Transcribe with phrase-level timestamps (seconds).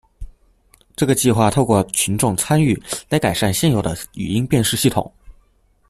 [0.95, 5.11] 這個計畫透過群眾參與，來改善現有的語音辨識系統